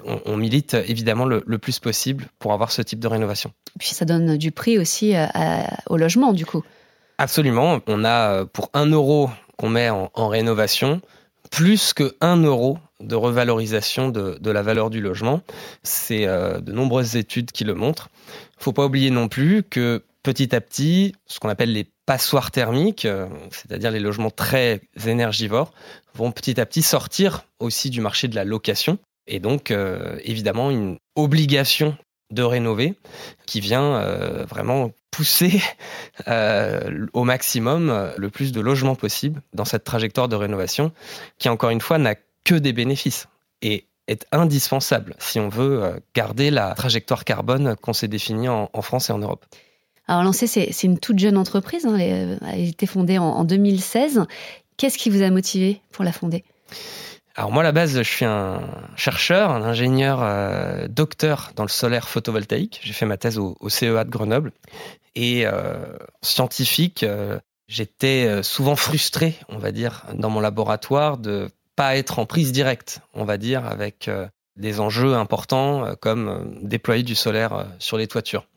on, 0.06 0.38
milite 0.38 0.76
évidemment 0.76 1.26
le, 1.26 1.42
plus 1.58 1.80
possible 1.80 2.28
pour 2.40 2.54
avoir 2.54 2.72
ce 2.72 2.82
type 2.82 3.00
de 3.00 3.08
rénovation. 3.08 3.52
Et 3.76 3.80
puis 3.80 3.90
ça 3.90 4.06
donne 4.06 4.38
du 4.38 4.52
prix 4.52 4.78
aussi 4.78 5.16
euh, 5.16 5.26
au 5.88 5.98
logement, 5.98 6.34
du 6.34 6.46
coup. 6.46 6.64
Absolument. 7.18 7.80
On 7.88 8.04
a 8.04 8.32
euh, 8.32 8.46
pour 8.46 8.70
un 8.74 8.86
euro 8.86 9.30
qu'on 9.58 9.70
met 9.70 9.90
en, 9.90 10.28
rénovation, 10.28 11.02
plus 11.50 11.94
que 11.94 12.16
1 12.22 12.44
euro 12.44 12.78
de 13.00 13.16
revalorisation 13.16 14.10
de, 14.10 14.52
la 14.52 14.62
valeur 14.62 14.90
du 14.90 15.02
logement. 15.02 15.42
C'est 15.84 16.28
euh, 16.28 16.60
de 16.60 16.72
nombreuses 16.72 17.16
études 17.16 17.52
qui 17.52 17.64
le 17.64 17.74
montrent. 17.74 18.10
Il 18.28 18.60
ne 18.60 18.64
faut 18.64 18.74
pas 18.74 18.86
oublier 18.86 19.10
non 19.10 19.28
plus 19.28 19.64
que 19.64 20.04
petit 20.24 20.56
à 20.56 20.62
petit, 20.62 21.14
ce 21.26 21.40
qu'on 21.40 21.50
appelle 21.50 21.72
les 21.72 21.88
passoires 22.06 22.52
thermiques, 22.52 23.06
euh, 23.06 23.28
c'est-à-dire 23.52 23.92
les 23.92 24.00
logements 24.00 24.32
très 24.32 24.82
énergivores, 25.06 25.74
vont 26.16 26.32
petit 26.32 26.60
à 26.60 26.66
petit 26.66 26.82
sortir 26.82 27.44
aussi 27.60 27.90
du 27.90 28.02
marché 28.02 28.28
de 28.28 28.36
la 28.36 28.44
location. 28.44 28.98
Et 29.28 29.40
donc, 29.40 29.72
euh, 29.72 30.18
évidemment, 30.24 30.72
une 30.72 30.98
obligation 31.16 31.96
de 32.32 32.44
rénover 32.44 32.96
qui 33.46 33.60
vient 33.62 33.96
euh, 33.96 34.46
vraiment 34.46 34.92
pousser 35.12 35.62
au 37.14 37.24
maximum 37.24 38.12
le 38.18 38.30
plus 38.30 38.52
de 38.52 38.62
logements 38.62 38.96
possible 38.96 39.42
dans 39.54 39.66
cette 39.66 39.84
trajectoire 39.84 40.28
de 40.28 40.36
rénovation 40.36 40.92
qui, 41.40 41.50
encore 41.50 41.70
une 41.70 41.82
fois, 41.82 41.98
n'a 41.98 42.16
que 42.44 42.56
des 42.56 42.74
bénéfices. 42.74 43.28
Et 43.62 43.86
est 44.08 44.26
indispensable 44.32 45.16
si 45.20 45.40
on 45.40 45.50
veut 45.50 46.02
garder 46.14 46.50
la 46.52 46.74
trajectoire 46.76 47.26
carbone 47.26 47.76
qu'on 47.82 47.92
s'est 47.92 48.08
définie 48.08 48.48
en 48.48 48.82
France 48.82 49.10
et 49.10 49.14
en 49.14 49.18
Europe. 49.18 49.46
Alors 50.08 50.24
Lancé, 50.24 50.48
c'est 50.48 50.84
une 50.84 51.00
toute 51.00 51.20
jeune 51.20 51.38
entreprise, 51.38 51.86
hein, 51.86 51.98
elle 51.98 52.40
a 52.42 52.56
été 52.56 52.86
fondée 52.86 53.18
en, 53.18 53.44
2016. 53.44 54.26
Qu'est-ce 54.78 54.98
qui 54.98 55.10
vous 55.10 55.22
a 55.22 55.30
motivé 55.30 55.82
pour 55.92 56.06
la 56.06 56.14
fonder? 56.14 56.46
Alors 57.36 57.52
moi 57.52 57.62
à 57.62 57.64
la 57.64 57.72
base 57.72 57.96
je 57.96 58.10
suis 58.10 58.26
un 58.26 58.62
chercheur, 58.96 59.52
un 59.52 59.62
ingénieur 59.62 60.24
euh, 60.24 60.88
docteur 60.88 61.52
dans 61.56 61.64
le 61.64 61.70
solaire 61.70 62.08
photovoltaïque. 62.08 62.80
J'ai 62.84 62.94
fait 62.94 63.06
ma 63.06 63.18
thèse 63.18 63.38
au, 63.38 63.56
CEA 63.68 64.06
de 64.06 64.10
Grenoble 64.10 64.54
et 65.14 65.46
euh, 65.46 65.76
scientifique, 66.22 67.04
euh, 67.04 67.38
j'étais 67.68 68.42
souvent 68.44 68.76
frustré, 68.76 69.36
on 69.50 69.58
va 69.58 69.72
dire, 69.72 70.06
dans 70.14 70.30
mon 70.30 70.40
laboratoire 70.40 71.18
de 71.18 71.50
pas 71.76 71.98
être 71.98 72.18
en 72.18 72.26
prise 72.26 72.52
directe, 72.52 73.02
on 73.14 73.26
va 73.26 73.38
dire, 73.38 73.66
avec 73.66 74.10
des 74.56 74.80
enjeux 74.80 75.14
importants 75.16 75.96
comme 76.00 76.58
déployer 76.64 77.04
du 77.04 77.14
solaire 77.14 77.68
sur 77.78 77.98
les 77.98 78.08
toitures. 78.08 78.48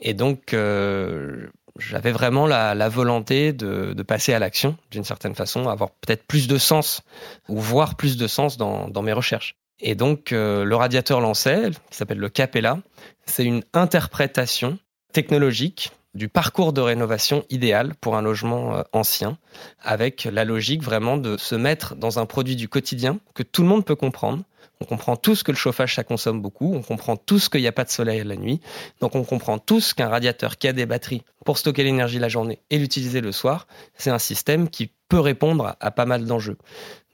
Et 0.00 0.14
donc, 0.14 0.54
euh, 0.54 1.48
j'avais 1.78 2.12
vraiment 2.12 2.46
la, 2.46 2.88
volonté 2.88 3.52
de, 3.52 4.02
passer 4.02 4.32
à 4.34 4.38
l'action, 4.38 4.76
d'une 4.90 5.04
certaine 5.04 5.34
façon, 5.34 5.68
avoir 5.68 5.90
peut-être 5.90 6.24
plus 6.26 6.46
de 6.46 6.58
sens, 6.58 7.02
ou 7.48 7.58
voir 7.58 7.96
plus 7.96 8.16
de 8.16 8.26
sens 8.26 8.56
dans, 8.56 9.02
mes 9.02 9.12
recherches. 9.12 9.56
Et 9.80 9.94
donc, 9.94 10.32
euh, 10.32 10.64
le 10.64 10.76
radiateur 10.76 11.20
lancé, 11.20 11.70
qui 11.90 11.96
s'appelle 11.96 12.18
le 12.18 12.28
Capella, 12.28 12.78
c'est 13.26 13.44
une 13.44 13.62
interprétation 13.72 14.78
technologique 15.12 15.90
du 16.14 16.28
parcours 16.28 16.72
de 16.72 16.80
rénovation 16.80 17.44
idéal 17.50 17.94
pour 18.00 18.16
un 18.16 18.22
logement 18.22 18.76
euh, 18.76 18.82
ancien, 18.92 19.36
avec 19.82 20.24
la 20.30 20.44
logique 20.44 20.82
vraiment 20.82 21.16
de 21.16 21.36
se 21.36 21.56
mettre 21.56 21.96
dans 21.96 22.20
un 22.20 22.26
produit 22.26 22.56
du 22.56 22.68
quotidien 22.68 23.18
que 23.34 23.42
tout 23.42 23.62
le 23.62 23.68
monde 23.68 23.84
peut 23.84 23.96
comprendre, 23.96 24.44
on 24.84 24.86
comprend 24.86 25.16
tous 25.16 25.42
que 25.42 25.50
le 25.50 25.56
chauffage, 25.56 25.94
ça 25.94 26.04
consomme 26.04 26.42
beaucoup. 26.42 26.74
On 26.74 26.82
comprend 26.82 27.16
tous 27.16 27.48
qu'il 27.48 27.62
n'y 27.62 27.66
a 27.66 27.72
pas 27.72 27.84
de 27.84 27.88
soleil 27.88 28.22
la 28.22 28.36
nuit. 28.36 28.60
Donc 29.00 29.14
on 29.14 29.24
comprend 29.24 29.58
tous 29.58 29.94
qu'un 29.94 30.10
radiateur 30.10 30.58
qui 30.58 30.68
a 30.68 30.74
des 30.74 30.84
batteries 30.84 31.22
pour 31.46 31.56
stocker 31.56 31.84
l'énergie 31.84 32.18
la 32.18 32.28
journée 32.28 32.60
et 32.68 32.78
l'utiliser 32.78 33.22
le 33.22 33.32
soir, 33.32 33.66
c'est 33.96 34.10
un 34.10 34.18
système 34.18 34.68
qui 34.68 34.92
peut 35.08 35.20
répondre 35.20 35.74
à 35.80 35.90
pas 35.90 36.04
mal 36.04 36.26
d'enjeux. 36.26 36.58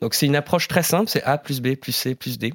Donc 0.01 0.15
c'est 0.15 0.27
une 0.27 0.35
approche 0.35 0.67
très 0.67 0.83
simple, 0.83 1.09
c'est 1.09 1.23
A 1.23 1.39
plus 1.39 1.61
B 1.61 1.77
plus 1.77 1.93
C 1.93 2.17
plus 2.17 2.39
D. 2.39 2.55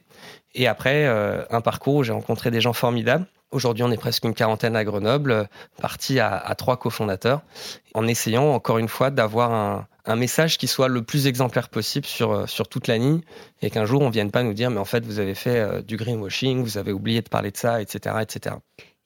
Et 0.53 0.67
après, 0.67 1.05
euh, 1.05 1.43
un 1.50 1.62
parcours 1.62 1.95
où 1.95 2.03
j'ai 2.03 2.13
rencontré 2.13 2.51
des 2.51 2.60
gens 2.60 2.74
formidables 2.74 3.25
Aujourd'hui, 3.51 3.84
on 3.86 3.91
est 3.91 3.98
presque 3.98 4.25
une 4.25 4.34
quarantaine 4.34 4.75
à 4.75 4.84
Grenoble, 4.84 5.48
parti 5.79 6.19
à, 6.19 6.53
trois 6.57 6.75
cofondateurs, 6.75 7.41
en 7.93 8.05
essayant 8.05 8.53
encore 8.53 8.79
une 8.79 8.89
fois 8.89 9.12
d'avoir 9.12 9.53
un, 9.53 9.88
message 10.15 10.57
qui 10.57 10.67
soit 10.67 10.88
le 10.88 11.01
plus 11.01 11.25
exemplaire 11.27 11.69
possible 11.69 12.05
sur, 12.05 12.31
euh, 12.31 12.45
sur 12.45 12.67
toute 12.67 12.88
la 12.88 12.97
ligne 12.97 13.21
et 13.62 13.71
qu'un 13.71 13.85
jour 13.85 14.01
on 14.01 14.09
vienne 14.09 14.29
pas 14.29 14.43
nous 14.43 14.53
dire 14.53 14.69
mais 14.69 14.79
en 14.79 14.85
fait 14.85 15.03
vous 15.03 15.19
avez 15.19 15.33
fait 15.33 15.59
euh, 15.59 15.81
du 15.81 15.97
greenwashing, 15.97 16.62
vous 16.62 16.77
avez 16.77 16.91
oublié 16.91 17.21
de 17.21 17.29
parler 17.29 17.51
de 17.51 17.57
ça, 17.57 17.81
etc. 17.81 18.17
etc. 18.21 18.55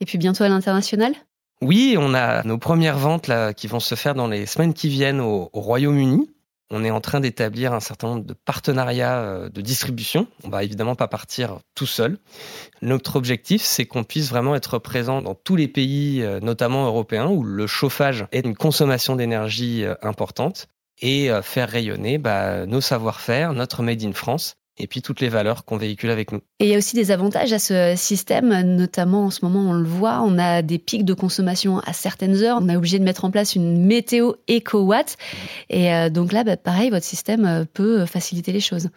Et 0.01 0.05
puis 0.05 0.17
bientôt 0.17 0.43
à 0.43 0.49
l'international? 0.49 1.13
Oui, 1.61 1.95
on 1.97 2.13
a 2.13 2.43
nos 2.43 2.57
premières 2.57 2.97
ventes 2.97 3.27
là, 3.27 3.53
qui 3.53 3.67
vont 3.67 3.79
se 3.79 3.95
faire 3.95 4.15
dans 4.15 4.27
les 4.27 4.45
semaines 4.45 4.73
qui 4.73 4.89
viennent 4.89 5.21
au 5.21 5.49
Royaume-Uni 5.53 6.29
on 6.71 6.83
est 6.83 6.91
en 6.91 7.01
train 7.01 7.19
d'établir 7.19 7.73
un 7.73 7.79
certain 7.79 8.09
nombre 8.09 8.25
de 8.25 8.33
partenariats 8.33 9.17
euh, 9.17 9.49
de 9.49 9.59
distribution. 9.59 10.27
On 10.43 10.49
va 10.49 10.63
évidemment 10.63 10.93
pas 10.93 11.07
partir 11.07 11.57
tout 11.73 11.87
seul. 11.87 12.19
Notre 12.83 13.15
objectif, 13.15 13.63
c'est 13.63 13.85
qu'on 13.85 14.03
puisse 14.03 14.29
vraiment 14.29 14.53
être 14.55 14.77
présent 14.77 15.23
dans 15.23 15.33
tous 15.33 15.55
les 15.55 15.67
pays, 15.67 16.23
notamment 16.43 16.85
européens, 16.85 17.27
où 17.27 17.41
le 17.41 17.65
chauffage 17.65 18.27
est 18.31 18.45
une 18.45 18.55
consommation 18.55 19.15
d'énergie 19.15 19.83
importante 20.03 20.67
et 21.01 21.29
faire 21.43 21.69
rayonner 21.69 22.17
bah, 22.17 22.65
nos 22.65 22.81
savoir-faire, 22.81 23.53
notre 23.53 23.83
Made 23.83 24.03
in 24.03 24.13
France 24.13 24.55
et 24.79 24.87
puis 24.87 25.01
toutes 25.01 25.19
les 25.19 25.29
valeurs 25.29 25.65
qu'on 25.65 25.77
véhicule 25.77 26.09
avec 26.09 26.31
nous. 26.31 26.39
Et 26.59 26.65
il 26.65 26.69
y 26.69 26.75
a 26.75 26.77
aussi 26.77 26.95
des 26.95 27.11
avantages 27.11 27.53
à 27.53 27.59
ce 27.59 27.93
système, 27.95 28.61
notamment 28.61 29.25
en 29.25 29.29
ce 29.29 29.43
moment 29.43 29.69
on 29.69 29.73
le 29.73 29.87
voit, 29.87 30.21
on 30.21 30.37
a 30.39 30.61
des 30.61 30.79
pics 30.79 31.05
de 31.05 31.13
consommation 31.13 31.79
à 31.79 31.93
certaines 31.93 32.41
heures, 32.41 32.57
on 32.61 32.69
est 32.69 32.75
obligé 32.75 32.97
de 32.97 33.03
mettre 33.03 33.25
en 33.25 33.31
place 33.31 33.55
une 33.55 33.85
météo 33.85 34.33
éco-watt, 34.47 35.17
et 35.69 35.93
euh, 35.93 36.09
donc 36.09 36.31
là, 36.31 36.43
bah, 36.43 36.57
pareil, 36.57 36.89
votre 36.89 37.05
système 37.05 37.45
euh, 37.45 37.65
peut 37.71 38.05
faciliter 38.05 38.51
les 38.51 38.61
choses. 38.61 38.89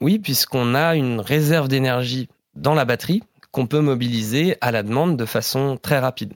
Oui, 0.00 0.20
puisqu'on 0.20 0.74
a 0.74 0.94
une 0.94 1.20
réserve 1.20 1.66
d'énergie 1.68 2.28
dans 2.54 2.74
la 2.74 2.84
batterie 2.84 3.22
qu'on 3.58 3.66
peut 3.66 3.80
mobiliser 3.80 4.56
à 4.60 4.70
la 4.70 4.84
demande 4.84 5.16
de 5.16 5.24
façon 5.24 5.76
très 5.82 5.98
rapide. 5.98 6.34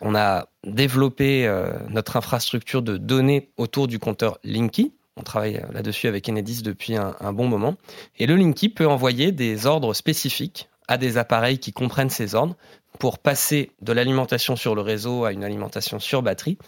On 0.00 0.14
a 0.14 0.46
développé 0.66 1.46
euh, 1.46 1.74
notre 1.90 2.16
infrastructure 2.16 2.80
de 2.80 2.96
données 2.96 3.50
autour 3.58 3.86
du 3.86 3.98
compteur 3.98 4.38
Linky, 4.44 4.94
on 5.18 5.22
travaille 5.22 5.62
là-dessus 5.74 6.06
avec 6.06 6.26
Enedis 6.26 6.62
depuis 6.62 6.96
un, 6.96 7.32
bon 7.34 7.48
moment. 7.48 7.76
Et 8.18 8.26
le 8.26 8.36
Linky 8.36 8.70
peut 8.70 8.86
envoyer 8.86 9.30
des 9.30 9.66
ordres 9.66 9.92
spécifiques 9.92 10.70
à 10.88 10.96
des 10.96 11.18
appareils 11.18 11.58
qui 11.58 11.74
comprennent 11.74 12.08
ces 12.08 12.34
ordres 12.34 12.56
pour 12.98 13.18
passer 13.18 13.70
de 13.82 13.92
l'alimentation 13.92 14.56
sur 14.56 14.74
le 14.74 14.80
réseau 14.80 15.24
à 15.24 15.32
une 15.32 15.44
alimentation 15.44 15.98
sur 15.98 16.22
batterie. 16.22 16.58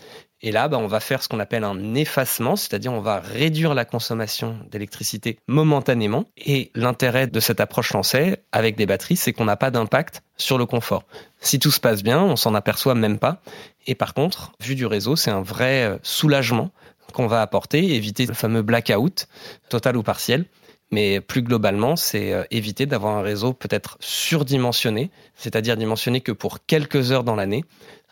Et 0.42 0.52
là, 0.52 0.68
bah, 0.68 0.78
on 0.78 0.86
va 0.86 1.00
faire 1.00 1.22
ce 1.22 1.28
qu'on 1.28 1.40
appelle 1.40 1.64
un 1.64 1.94
effacement, 1.94 2.56
c'est-à-dire 2.56 2.92
on 2.92 3.00
va 3.00 3.20
réduire 3.20 3.74
la 3.74 3.84
consommation 3.84 4.58
d'électricité 4.70 5.38
momentanément. 5.46 6.24
Et 6.36 6.70
l'intérêt 6.74 7.26
de 7.26 7.40
cette 7.40 7.60
approche 7.60 7.92
lancée 7.92 8.36
avec 8.52 8.76
des 8.76 8.86
batteries, 8.86 9.16
c'est 9.16 9.32
qu'on 9.32 9.46
n'a 9.46 9.56
pas 9.56 9.70
d'impact 9.70 10.22
sur 10.36 10.58
le 10.58 10.66
confort. 10.66 11.04
Si 11.40 11.58
tout 11.58 11.70
se 11.70 11.80
passe 11.80 12.02
bien, 12.02 12.22
on 12.22 12.36
s'en 12.36 12.54
aperçoit 12.54 12.94
même 12.94 13.18
pas. 13.18 13.40
Et 13.86 13.94
par 13.94 14.12
contre, 14.12 14.52
vu 14.60 14.74
du 14.74 14.84
réseau, 14.84 15.16
c'est 15.16 15.30
un 15.30 15.42
vrai 15.42 15.84
euh, 15.84 15.98
soulagement 16.02 16.70
qu'on 17.12 17.26
va 17.28 17.40
apporter, 17.40 17.94
éviter 17.94 18.26
le 18.26 18.34
fameux 18.34 18.62
blackout, 18.62 19.28
total 19.68 19.96
ou 19.96 20.02
partiel. 20.02 20.44
Mais 20.90 21.20
plus 21.20 21.42
globalement, 21.42 21.96
c'est 21.96 22.32
euh, 22.32 22.44
éviter 22.50 22.86
d'avoir 22.86 23.16
un 23.16 23.22
réseau 23.22 23.52
peut-être 23.52 23.96
surdimensionné, 24.00 25.10
c'est-à-dire 25.34 25.76
dimensionné 25.76 26.20
que 26.20 26.32
pour 26.32 26.64
quelques 26.64 27.10
heures 27.10 27.24
dans 27.24 27.34
l'année, 27.34 27.64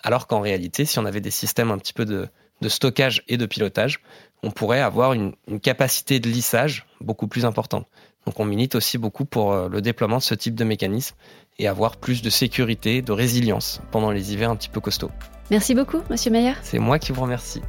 alors 0.02 0.26
qu'en 0.26 0.40
réalité, 0.40 0.85
si 0.85 0.99
on 0.99 1.04
avait 1.04 1.21
des 1.21 1.31
systèmes 1.31 1.71
un 1.71 1.78
petit 1.78 1.93
peu 1.93 2.04
de, 2.04 2.28
stockage 2.66 3.23
et 3.28 3.37
de 3.37 3.47
pilotage, 3.47 4.00
on 4.43 4.50
pourrait 4.50 4.81
avoir 4.81 5.12
une, 5.12 5.35
capacité 5.62 6.19
de 6.19 6.28
lissage 6.28 6.87
beaucoup 7.00 7.28
plus 7.28 7.45
importante. 7.45 7.87
Donc 8.26 8.40
on 8.40 8.45
milite 8.47 8.75
aussi 8.75 8.97
beaucoup 8.97 9.26
pour 9.26 9.52
euh, 9.52 9.69
le 9.69 9.83
déploiement 9.83 10.16
de 10.16 10.23
ce 10.23 10.35
type 10.35 10.54
de 10.54 10.64
mécanisme 10.64 11.14
et 11.59 11.69
avoir 11.69 11.99
plus 11.99 12.23
de 12.23 12.31
sécurité, 12.31 13.02
de 13.02 13.12
résilience 13.12 13.81
pendant 13.90 14.11
les 14.11 14.33
hivers 14.33 14.50
un 14.50 14.57
petit 14.57 14.71
peu 14.71 14.81
costauds. 14.81 15.11
Merci 15.50 15.75
beaucoup, 15.75 16.00
Monsieur 16.09 16.31
Meyer. 16.31 16.54
C'est 16.62 16.78
moi 16.78 16.99
qui 16.99 17.12
vous 17.12 17.21
remercie. 17.21 17.61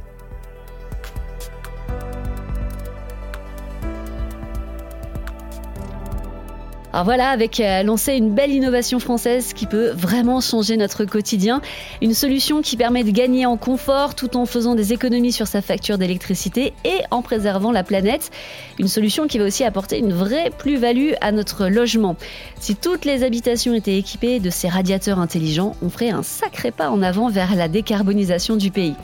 Alors 6.92 7.04
voilà, 7.04 7.30
avec 7.30 7.60
euh, 7.60 7.82
lancé 7.82 8.14
une 8.14 8.32
belle 8.32 8.52
innovation 8.52 8.98
française 8.98 9.52
qui 9.52 9.66
peut 9.66 9.90
vraiment 9.90 10.40
changer 10.40 10.76
notre 10.76 11.04
quotidien. 11.04 11.60
Une 12.00 12.14
solution 12.14 12.62
qui 12.62 12.76
permet 12.76 13.04
de 13.04 13.10
gagner 13.10 13.44
en 13.44 13.56
confort 13.56 14.14
tout 14.14 14.36
en 14.36 14.46
faisant 14.46 14.74
des 14.74 14.92
économies 14.92 15.32
sur 15.32 15.46
sa 15.46 15.60
facture 15.60 15.98
d'électricité 15.98 16.72
et 16.84 17.00
en 17.10 17.22
préservant 17.22 17.72
la 17.72 17.82
planète. 17.82 18.30
Une 18.78 18.88
solution 18.88 19.26
qui 19.26 19.38
va 19.38 19.44
aussi 19.44 19.64
apporter 19.64 19.98
une 19.98 20.12
vraie 20.12 20.50
plus-value 20.56 21.12
à 21.20 21.32
notre 21.32 21.66
logement. 21.66 22.16
Si 22.60 22.76
toutes 22.76 23.04
les 23.04 23.24
habitations 23.24 23.74
étaient 23.74 23.98
équipées 23.98 24.40
de 24.40 24.48
ces 24.48 24.68
radiateurs 24.68 25.18
intelligents, 25.18 25.76
on 25.82 25.90
ferait 25.90 26.10
un 26.10 26.22
sacré 26.22 26.70
pas 26.70 26.88
en 26.90 27.02
avant 27.02 27.28
vers 27.28 27.56
la 27.56 27.68
décarbonisation 27.68 28.56
du 28.56 28.70
pays. 28.70 28.94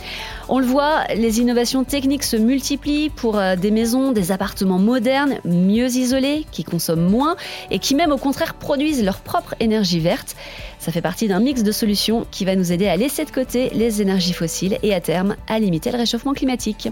On 0.49 0.61
le 0.61 0.67
voit, 0.67 1.05
les 1.15 1.41
innovations 1.41 1.85
techniques 1.85 2.25
se 2.25 2.37
multiplient 2.37 3.11
pour 3.11 3.39
euh, 3.39 3.57
des 3.57 3.71
maisons, 3.71 4.13
des 4.13 4.33
appartements 4.33 4.79
modernes, 4.79 5.35
mieux 5.45 5.89
isolés, 5.97 6.47
qui 6.53 6.65
consomment 6.65 7.09
moins 7.09 7.37
et 7.71 7.79
qui 7.83 7.95
même 7.95 8.13
au 8.13 8.17
contraire 8.17 8.55
produisent 8.55 9.05
leur 9.05 9.21
propre 9.21 9.55
énergie 9.61 10.01
verte. 10.01 10.35
Ça 10.79 10.91
fait 10.91 11.03
partie 11.03 11.29
d'un 11.29 11.41
mix 11.41 11.63
de 11.63 11.73
solutions 11.73 12.27
qui 12.31 12.47
va 12.47 12.57
nous 12.57 12.73
aider 12.73 12.89
à 12.89 12.97
laisser 12.97 13.25
de 13.27 13.31
côté 13.31 13.71
les 13.75 14.01
énergies 14.01 14.33
fossiles 14.33 14.79
et 14.83 14.95
à 14.95 15.01
terme 15.01 15.37
à 15.49 15.59
limiter 15.59 15.91
le 15.91 15.99
réchauffement 15.99 16.33
climatique. 16.33 16.89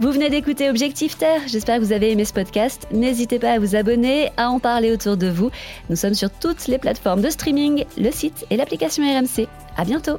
Vous 0.00 0.12
venez 0.12 0.30
d'écouter 0.30 0.70
Objectif 0.70 1.18
Terre, 1.18 1.40
j'espère 1.48 1.78
que 1.78 1.84
vous 1.84 1.92
avez 1.92 2.12
aimé 2.12 2.24
ce 2.24 2.32
podcast. 2.32 2.86
N'hésitez 2.92 3.40
pas 3.40 3.52
à 3.52 3.58
vous 3.58 3.74
abonner, 3.74 4.30
à 4.36 4.48
en 4.48 4.60
parler 4.60 4.92
autour 4.92 5.16
de 5.16 5.28
vous. 5.28 5.50
Nous 5.90 5.96
sommes 5.96 6.14
sur 6.14 6.30
toutes 6.30 6.68
les 6.68 6.78
plateformes 6.78 7.20
de 7.20 7.30
streaming, 7.30 7.84
le 7.96 8.12
site 8.12 8.46
et 8.50 8.56
l'application 8.56 9.02
RMC. 9.02 9.48
À 9.76 9.84
bientôt! 9.84 10.18